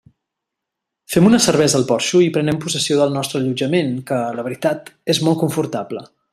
[1.15, 5.25] Fem una cervesa al porxo i prenem possessió del nostre allotjament que, la veritat, és
[5.29, 6.05] molt confortable.